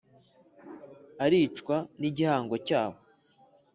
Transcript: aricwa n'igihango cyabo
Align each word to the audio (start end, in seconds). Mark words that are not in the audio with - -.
aricwa 1.23 1.77
n'igihango 1.99 2.55
cyabo 2.67 2.99